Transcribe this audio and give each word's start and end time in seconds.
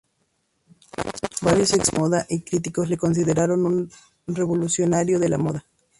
Varios 1.43 1.69
expertos 1.73 1.93
en 1.93 1.99
moda 2.01 2.25
y 2.27 2.41
críticos 2.41 2.89
le 2.89 2.97
consideraron 2.97 3.67
un 3.67 3.91
revolucionario 4.25 5.19
de 5.19 5.29
la 5.29 5.37
moda. 5.37 5.63